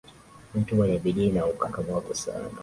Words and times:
Ni 0.53 0.61
mtu 0.61 0.75
mwenye 0.75 0.97
bidii 0.99 1.31
na 1.31 1.45
ukakamavu 1.45 2.15
sana 2.15 2.49